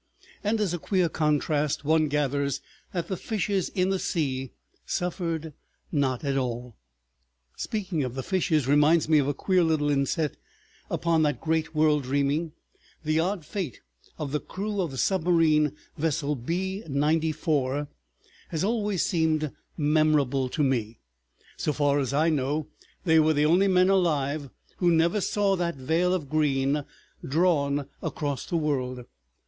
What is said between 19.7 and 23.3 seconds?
memorable to me. So far as I know, they